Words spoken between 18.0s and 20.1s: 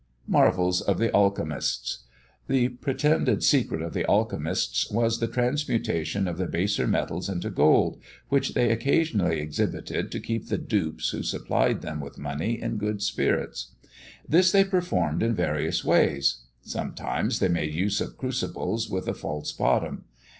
of crucibles with a false bottom.